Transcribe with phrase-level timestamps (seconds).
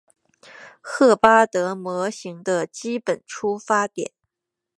[0.81, 4.11] 赫巴德模型的基本出发点。